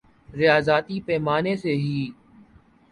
[0.29, 2.09] ریاضیاتی پیمانے سے ہی